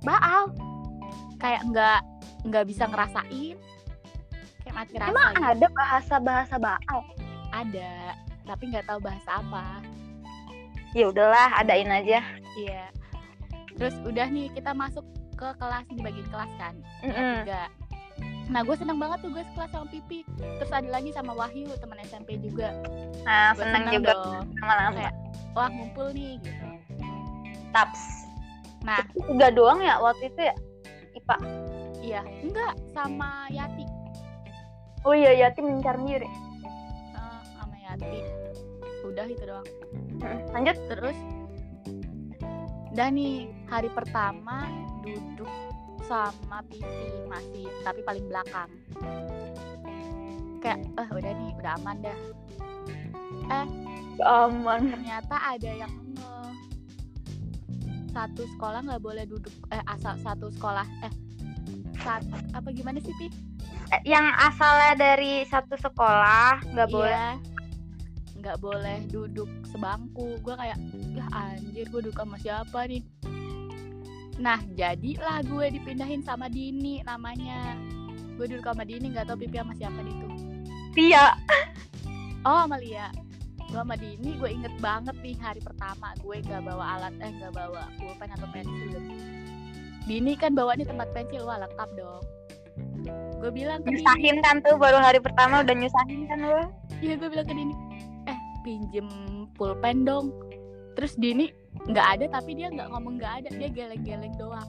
baal 0.00 0.48
Kayak 1.36 1.60
nggak 1.68 2.00
nggak 2.48 2.64
bisa 2.64 2.88
ngerasain. 2.88 3.56
Kayak 4.64 4.74
mati 4.74 4.94
rasa. 4.96 5.12
emang 5.12 5.30
gitu. 5.36 5.44
ada 5.44 5.66
bahasa 5.76 6.14
bahasa 6.16 6.54
baal 6.56 7.00
Ada. 7.52 8.16
Tapi 8.48 8.62
nggak 8.72 8.86
tahu 8.88 8.98
bahasa 9.04 9.30
apa. 9.44 9.84
Ya 10.96 11.12
udahlah 11.12 11.60
adain 11.60 11.92
aja. 11.92 12.24
Iya. 12.56 12.88
Terus 13.76 13.92
udah 14.08 14.24
nih 14.32 14.48
kita 14.56 14.72
masuk 14.72 15.04
ke 15.36 15.48
kelas 15.60 15.84
dibagi 15.92 16.24
kelas 16.32 16.48
kan. 16.56 16.74
Kelas 17.04 17.44
tiga. 17.44 17.62
Nah 18.48 18.64
gue 18.64 18.76
seneng 18.78 18.96
banget 18.96 19.20
tuh 19.20 19.30
gue 19.36 19.44
sekelas 19.52 19.70
sama 19.76 19.86
Pipi. 19.92 20.24
Terus 20.40 20.72
ada 20.72 20.88
lagi 20.88 21.12
sama 21.12 21.36
Wahyu 21.36 21.68
teman 21.76 22.00
SMP 22.00 22.40
juga. 22.40 22.72
Nah 23.28 23.52
Gue 23.52 23.60
seneng 23.60 23.84
juga. 23.92 24.16
dong. 24.16 24.48
Sama-sama 24.56 24.90
Kayak 24.96 25.14
wah 25.52 25.68
ngumpul 25.68 26.08
nih 26.16 26.40
gitu. 26.40 26.64
Taps. 27.76 28.02
Nah. 28.80 29.04
Tiga 29.12 29.52
doang 29.52 29.84
ya 29.84 30.00
waktu 30.00 30.32
itu 30.32 30.40
ya? 30.40 30.54
Ipa 31.12 31.36
Iya, 32.06 32.22
enggak 32.38 32.78
sama 32.94 33.50
Yati, 33.50 33.82
oh 35.02 35.10
iya 35.10 35.34
Yati 35.34 35.58
mencar 35.58 35.98
diri 35.98 36.22
Eh, 36.22 37.40
sama 37.58 37.74
Yati. 37.82 38.22
Udah 39.02 39.26
itu 39.26 39.42
doang. 39.42 39.66
Lanjut 40.52 40.76
Terus, 40.88 41.18
dan 42.96 43.20
nih 43.20 43.52
hari 43.68 43.92
pertama 43.92 44.64
duduk 45.04 45.50
sama 46.08 46.64
Pipi 46.70 47.12
masih, 47.28 47.68
tapi 47.84 48.00
paling 48.06 48.24
belakang. 48.30 48.70
Kayak, 50.64 50.80
eh 50.96 51.08
udah 51.12 51.32
nih, 51.36 51.50
udah 51.60 51.72
aman 51.82 51.96
dah. 52.00 52.18
aman 54.24 54.80
Ternyata 54.96 55.36
ada 55.36 55.70
yang 55.70 55.92
satu 58.16 58.48
sekolah 58.56 58.80
nggak 58.80 59.02
boleh 59.04 59.28
duduk, 59.28 59.52
eh 59.68 59.82
asal 59.92 60.16
satu 60.24 60.48
sekolah, 60.56 60.88
eh 61.04 61.12
sat, 62.00 62.24
apa 62.56 62.72
gimana 62.72 62.96
sih 62.96 63.12
Pi? 63.20 63.28
Eh, 63.92 64.02
yang 64.08 64.24
asalnya 64.40 64.96
dari 64.96 65.44
satu 65.44 65.76
sekolah 65.76 66.64
nggak 66.72 66.88
boleh 66.88 67.36
Iya. 67.36 67.55
Nggak 68.46 68.62
boleh 68.62 69.02
duduk 69.10 69.50
sebangku. 69.66 70.38
Gue 70.38 70.54
kayak 70.54 70.78
ya 71.18 71.26
anjir 71.34 71.90
gue 71.90 72.00
duduk 72.06 72.14
sama 72.14 72.38
siapa 72.38 72.86
nih? 72.86 73.02
Nah 74.38 74.62
jadilah 74.78 75.42
gue 75.42 75.66
dipindahin 75.74 76.22
sama 76.22 76.46
Dini 76.46 77.02
namanya. 77.02 77.74
Gue 78.38 78.46
duduk 78.46 78.70
sama 78.70 78.86
Dini 78.86 79.10
nggak 79.10 79.26
tahu 79.26 79.42
pipi 79.42 79.58
sama 79.58 79.74
siapa 79.74 79.98
nih 79.98 80.14
tuh 80.22 80.32
Tia 80.94 81.34
oh 82.46 82.62
sama 82.70 82.78
Lia. 82.78 83.10
Gue 83.66 83.82
sama 83.82 83.98
Dini 83.98 84.38
gue 84.38 84.50
inget 84.54 84.74
banget 84.78 85.16
nih 85.18 85.34
hari 85.42 85.58
pertama 85.58 86.14
gue 86.22 86.36
nggak 86.38 86.62
bawa 86.62 87.02
alat 87.02 87.14
eh 87.18 87.30
nggak 87.42 87.50
bawa 87.50 87.82
pulpen 87.98 88.30
atau 88.30 88.46
pensil. 88.54 89.02
Dini 90.06 90.38
kan 90.38 90.54
bawa 90.54 90.78
nih 90.78 90.86
tempat 90.86 91.10
pensil 91.10 91.42
wah 91.42 91.58
lengkap 91.58 91.90
dong. 91.98 92.22
Gue 93.42 93.50
bilang 93.50 93.82
ke 93.82 93.90
Dini 93.90 94.06
nyusahin 94.06 94.38
kan 94.38 94.62
tuh 94.62 94.78
baru 94.78 95.02
hari 95.02 95.18
pertama 95.18 95.66
udah 95.66 95.74
nyusahin 95.74 96.30
kan 96.30 96.38
lo 96.46 96.62
Iya 97.02 97.18
gue 97.18 97.28
bilang 97.28 97.44
ke 97.50 97.52
Dini 97.52 97.74
pinjem 98.66 99.06
pulpen 99.54 100.02
dong. 100.02 100.34
Terus 100.98 101.14
Dini 101.14 101.46
nggak 101.86 102.06
ada 102.18 102.24
tapi 102.40 102.58
dia 102.58 102.66
nggak 102.66 102.90
ngomong 102.90 103.22
nggak 103.22 103.46
ada. 103.46 103.48
Dia 103.54 103.68
geleng-geleng 103.70 104.34
doang. 104.34 104.66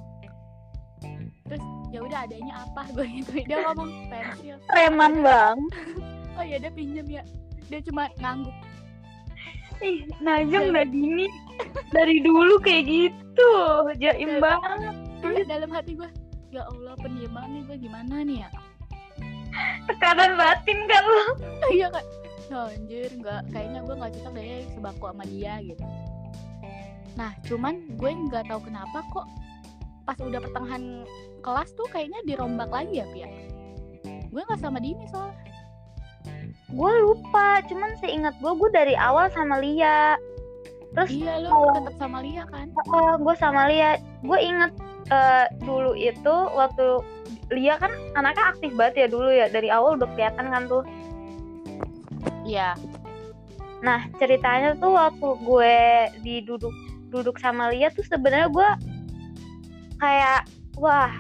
Terus 1.50 1.64
ya 1.90 2.00
udah 2.06 2.20
adanya 2.30 2.54
apa? 2.62 2.82
Gue 2.94 3.10
gitu. 3.10 3.32
Dia 3.50 3.58
ngomong 3.66 3.90
pensil. 4.14 4.56
Preman 4.70 5.26
bang. 5.26 5.58
oh 6.38 6.44
iya 6.46 6.62
dia 6.62 6.70
pinjem 6.70 7.08
ya. 7.10 7.24
Dia 7.74 7.82
cuma 7.82 8.06
ngangguk. 8.22 8.54
Ih, 9.78 10.10
Najeng 10.26 10.74
udah 10.74 10.86
gini 10.90 11.26
dari 11.94 12.18
dulu 12.22 12.58
kayak 12.62 12.86
gitu. 12.90 13.52
Jaim 13.98 14.38
Iya. 14.38 14.42
banget. 14.42 14.96
Terus 15.22 15.46
dalam 15.50 15.70
hati 15.74 15.98
gue 15.98 16.10
ya 16.54 16.64
Allah 16.66 16.94
pendiaman 17.02 17.46
nih 17.54 17.62
gue 17.66 17.78
gimana 17.90 18.16
nih 18.22 18.46
ya? 18.46 18.50
Tekanan 19.90 20.38
batin 20.38 20.80
kan 20.86 21.04
lo. 21.06 21.26
iya 21.78 21.88
kan 21.90 22.06
"Ya 22.48 22.60
anjir 22.72 23.12
nggak 23.12 23.42
kayaknya 23.52 23.80
gue 23.84 23.96
nggak 23.96 24.12
cocok 24.20 24.34
deh 24.36 24.64
sebangku 24.72 25.06
sama 25.12 25.24
dia 25.28 25.54
gitu. 25.64 25.84
Nah 27.20 27.32
cuman 27.44 27.76
gue 27.98 28.12
nggak 28.30 28.46
tahu 28.48 28.62
kenapa 28.64 29.04
kok 29.12 29.28
pas 30.08 30.18
udah 30.24 30.40
pertengahan 30.40 31.04
kelas 31.44 31.70
tuh 31.76 31.88
kayaknya 31.92 32.20
dirombak 32.24 32.72
lagi 32.72 33.04
ya 33.04 33.06
Pia? 33.12 33.28
Gue 34.32 34.42
nggak 34.44 34.62
sama 34.64 34.80
Dini 34.80 35.04
soalnya. 35.12 35.36
Gue 36.68 36.92
lupa, 37.00 37.64
cuman 37.64 37.96
seingat 38.04 38.36
gue, 38.44 38.52
gue 38.52 38.70
dari 38.76 38.96
awal 39.00 39.32
sama 39.32 39.64
Lia. 39.64 40.20
Terus 40.92 41.10
iya 41.16 41.40
lo 41.40 41.72
tetap 41.72 41.96
sama 41.96 42.20
Lia 42.20 42.44
kan? 42.48 42.68
Oh, 42.92 43.16
gue 43.16 43.36
sama 43.40 43.72
Lia, 43.72 43.96
gue 44.24 44.40
inget 44.40 44.72
eh, 45.08 45.46
dulu 45.64 45.96
itu 45.96 46.36
waktu 46.56 47.00
Lia 47.56 47.80
kan 47.80 47.92
anaknya 48.20 48.52
aktif 48.52 48.76
banget 48.76 48.96
ya 49.00 49.08
dulu 49.08 49.32
ya 49.32 49.48
dari 49.48 49.72
awal 49.72 49.96
udah 49.96 50.12
kelihatan 50.16 50.52
kan 50.52 50.68
tuh. 50.68 50.84
Iya 52.48 52.74
Nah 53.78 54.10
ceritanya 54.18 54.74
tuh 54.82 54.98
waktu 54.98 55.28
gue 55.46 55.78
diduduk 56.26 56.74
duduk 57.14 57.38
sama 57.38 57.70
Lia 57.70 57.94
tuh 57.94 58.02
sebenarnya 58.10 58.50
gue 58.50 58.70
kayak 60.02 60.50
wah 60.82 61.14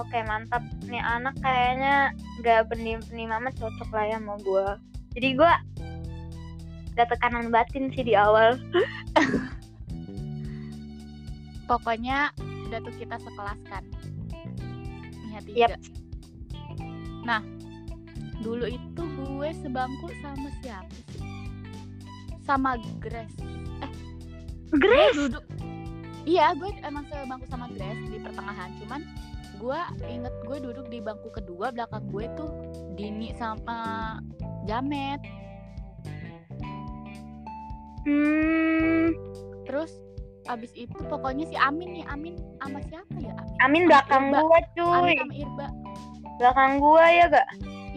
oke 0.00 0.18
mantap 0.24 0.64
nih 0.88 1.04
anak 1.04 1.36
kayaknya 1.44 2.16
nggak 2.40 2.72
benih-benih 2.72 3.28
mama 3.28 3.52
cocok 3.52 3.92
lah 3.92 4.08
ya 4.08 4.16
sama 4.16 4.40
gue. 4.40 4.66
Jadi 5.12 5.28
gue 5.36 5.52
gak 6.96 7.08
tekanan 7.12 7.52
batin 7.52 7.92
sih 7.92 8.00
di 8.08 8.16
awal. 8.16 8.56
pokoknya 11.72 12.28
udah 12.68 12.78
tuh 12.84 12.94
kita 13.00 13.16
sekelas 13.16 13.60
kan 13.70 13.84
tiga 15.48 15.72
Yap. 15.72 15.80
nah 17.24 17.40
dulu 18.42 18.66
itu 18.66 19.02
gue 19.02 19.48
sebangku 19.62 20.10
sama 20.18 20.50
siapa 20.60 20.96
sih? 21.14 21.22
Sama 22.42 22.74
Grace. 22.98 23.38
Gue 24.74 24.82
Grace. 24.82 25.16
duduk. 25.16 25.44
Iya 26.26 26.54
gue 26.58 26.70
emang 26.82 27.06
sebangku 27.06 27.46
sama 27.46 27.70
Grace 27.70 28.02
di 28.10 28.18
pertengahan. 28.18 28.74
Cuman 28.82 29.00
gue 29.62 29.80
inget 30.10 30.34
gue 30.42 30.58
duduk 30.58 30.86
di 30.90 30.98
bangku 30.98 31.30
kedua 31.30 31.70
belakang 31.70 32.02
gue 32.10 32.26
tuh 32.34 32.50
Dini 32.98 33.30
sama 33.38 34.18
Jamet. 34.66 35.22
Hmm, 38.02 39.14
terus 39.62 39.94
abis 40.50 40.74
itu 40.74 40.98
pokoknya 41.06 41.46
si 41.46 41.54
Amin 41.54 41.94
nih 41.94 42.06
Amin 42.10 42.34
sama 42.58 42.82
siapa 42.90 43.14
ya? 43.22 43.30
Amin. 43.62 43.62
Amin 43.62 43.82
belakang 43.86 44.24
gue 44.34 44.58
cuy. 44.74 44.90
Amin 44.90 45.16
sama 45.22 45.34
Irba. 45.38 45.66
Belakang 46.42 46.72
gue 46.82 47.04
ya 47.06 47.24
gak? 47.30 47.48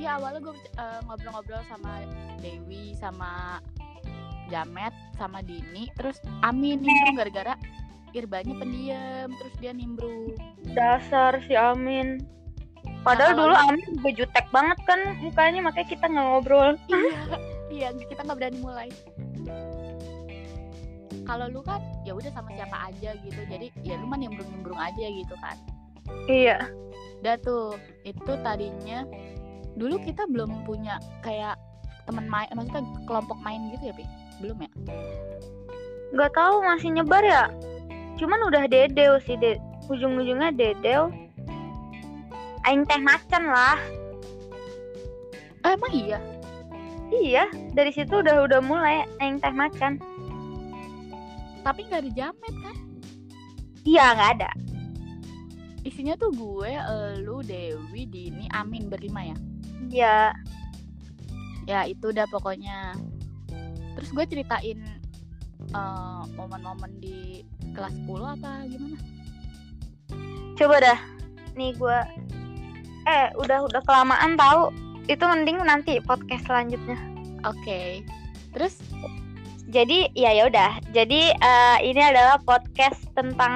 Iya 0.05 0.21
awalnya 0.21 0.37
gue 0.37 0.53
eh, 0.77 0.99
ngobrol-ngobrol 1.09 1.65
sama 1.65 2.05
Dewi 2.37 2.93
sama 2.93 3.57
Jamet 4.53 4.93
sama 5.17 5.41
Dini 5.41 5.89
terus 5.97 6.21
Amin 6.45 6.77
nimbrung 6.85 7.17
gara-gara 7.17 7.57
Irbanya 8.13 8.53
pendiam 8.53 9.33
terus 9.33 9.53
dia 9.57 9.73
nimbrung 9.73 10.37
Dasar 10.77 11.41
si 11.49 11.57
Amin. 11.57 12.21
Padahal 13.01 13.33
Nah, 13.33 13.39
dulu 13.49 13.55
Amin 13.57 13.85
juga 13.97 14.09
jutek 14.13 14.45
banget 14.53 14.77
kan 14.85 15.17
mukanya 15.25 15.65
makanya 15.65 15.89
kita 15.89 16.05
nggak 16.05 16.25
ngobrol. 16.37 16.77
iya 17.73 17.89
iya 17.89 18.05
kita 18.05 18.21
nggak 18.21 18.37
berani 18.37 18.59
mulai 18.61 18.89
kalau 21.25 21.49
lu 21.49 21.65
kan 21.65 21.81
ya 22.05 22.13
udah 22.13 22.29
sama 22.29 22.53
siapa 22.53 22.93
aja 22.93 23.17
gitu 23.25 23.41
jadi 23.49 23.73
ya 23.81 23.97
lu 23.97 24.05
mah 24.05 24.21
nimbrung 24.21 24.45
nimbrung 24.53 24.77
aja 24.77 25.01
gitu 25.09 25.33
kan 25.41 25.57
Iya. 26.29 26.69
udah 27.25 27.35
tuh 27.41 27.73
itu 28.05 28.31
tadinya 28.45 29.01
dulu 29.75 29.99
kita 30.01 30.23
belum 30.27 30.63
punya 30.63 30.95
kayak 31.19 31.59
teman 32.03 32.25
main 32.25 32.47
maksudnya 32.51 32.83
kelompok 33.03 33.35
main 33.39 33.59
gitu 33.71 33.91
ya 33.91 33.93
pi 33.93 34.03
belum 34.39 34.57
ya 34.61 34.71
Gak 36.15 36.31
tahu 36.31 36.63
masih 36.63 36.95
nyebar 36.95 37.19
ya. 37.21 37.51
Cuman 38.15 38.39
udah 38.47 38.71
dedeo 38.71 39.19
sih, 39.19 39.35
de 39.35 39.59
ujung-ujungnya 39.91 40.53
dedeo. 40.55 41.11
Aing 42.63 42.87
teh 42.87 43.01
macan 43.01 43.43
lah. 43.45 43.75
eh, 45.61 45.73
emang 45.75 45.91
iya 45.91 46.19
Iya, 47.11 47.43
dari 47.73 47.91
situ 47.91 48.21
udah 48.21 48.47
udah 48.47 48.61
mulai 48.63 49.03
aing 49.19 49.37
teh 49.37 49.51
macan. 49.51 49.99
tapi 51.61 51.81
nggak 51.83 52.05
ada 52.05 52.11
jamet 52.13 52.55
kan 52.61 52.75
Iya 53.81 54.05
nggak 54.13 54.31
ada. 54.39 54.49
isinya 55.81 56.13
tuh 56.15 56.29
gue 56.31 56.71
lu 57.19 57.41
Dewi 57.41 58.05
Dini 58.05 58.45
Amin 58.49 58.87
berlima 58.87 59.25
ya 59.25 59.37
Iya. 59.91 60.33
ya 61.65 61.81
itu 61.89 62.13
udah 62.13 62.29
pokoknya 62.29 62.93
terus 63.97 64.13
gue 64.13 64.25
ceritain 64.29 64.79
eh, 65.73 66.23
momen-momen 66.37 67.01
di 67.01 67.41
kelas 67.73 67.95
10 68.05 68.21
apa 68.37 68.69
gimana 68.69 68.97
Coba 70.55 70.79
dah. 70.79 70.99
Nih 71.59 71.75
gue. 71.75 71.99
Eh 73.05 73.27
udah 73.35 73.67
udah 73.67 73.81
kelamaan 73.83 74.39
tahu. 74.39 74.71
Itu 75.05 75.27
mending 75.27 75.61
nanti 75.61 75.99
podcast 76.01 76.47
selanjutnya. 76.49 76.97
oke 77.45 78.01
terus 78.57 78.81
Jadi 79.69 80.09
ya 80.15 80.31
ya 80.31 80.47
udah. 80.47 80.79
Jadi 80.95 81.35
eh, 81.35 81.77
ini 81.83 81.99
adalah 81.99 82.39
podcast 82.41 83.03
tentang 83.13 83.53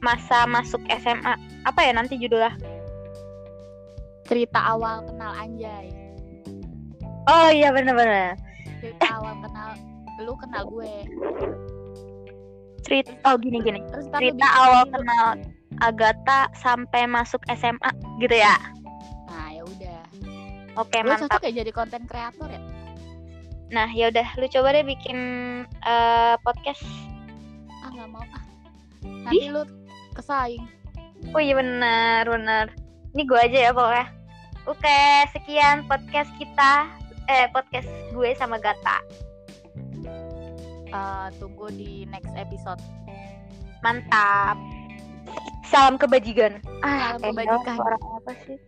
masa 0.00 0.48
masuk 0.48 0.80
SMA. 0.88 1.36
Apa 1.68 1.80
ya 1.84 1.92
nanti 1.92 2.16
judulnya? 2.16 2.56
Cerita 4.24 4.58
awal 4.66 5.04
kenal 5.04 5.32
Anjay 5.32 5.92
Oh 7.24 7.48
iya 7.48 7.68
bener-bener. 7.70 8.36
cerita 8.78 9.06
awal 9.12 9.34
kenal 9.40 9.70
lu 10.18 10.32
kenal 10.36 10.62
gue 10.66 10.94
Cerita 12.82 13.12
oh 13.24 13.36
gini 13.36 13.58
gini. 13.60 13.80
terus 13.88 14.06
lu 14.06 14.14
Cerita 14.14 14.46
awal 14.54 14.84
kenal 14.86 15.26
Agatha 15.76 16.46
sampai 16.54 17.04
masuk 17.04 17.40
SMA 17.50 17.90
gitu 18.20 18.36
ya. 18.36 18.54
nah 19.26 19.48
ya 19.50 19.62
udah 19.62 20.00
Oke 20.76 20.96
gue 20.96 21.06
mantap. 21.06 21.28
cocok 21.32 21.42
ya 21.44 21.64
jadi 21.64 21.70
konten 21.70 22.02
kreator 22.04 22.48
ya 22.48 22.60
Nah 23.66 23.88
ya 23.88 24.06
udah 24.06 24.28
lu 24.36 24.46
coba 24.46 24.70
deh 24.70 24.84
bikin 24.84 25.18
eh, 25.66 26.34
podcast. 26.40 26.84
ah 27.80 27.88
nggak 27.90 28.06
mau 28.06 28.22
ah 28.22 28.42
nanti 29.24 29.48
lu 29.48 29.64
kesaing 30.12 30.62
Oh 31.26 31.40
iya 31.40 31.56
benar 31.56 32.28
benar. 32.28 32.66
Ini 33.14 33.22
gue 33.30 33.38
aja 33.38 33.58
ya 33.58 33.70
pokoknya. 33.70 34.06
Oke 34.66 35.00
sekian 35.30 35.86
podcast 35.86 36.34
kita. 36.34 36.90
Eh 37.30 37.46
podcast 37.54 37.86
gue 38.10 38.30
sama 38.34 38.58
Gata. 38.58 38.98
Eh, 40.90 41.26
tunggu 41.38 41.70
di 41.70 42.10
next 42.10 42.34
episode 42.34 42.82
Mantap. 43.86 44.58
Salam 45.70 45.94
kebajikan. 45.94 46.58
Ah, 46.82 47.14
Salam 47.14 47.38
kebajikan. 47.38 47.76
Orang 47.78 48.02
apa 48.02 48.32
sih? 48.42 48.58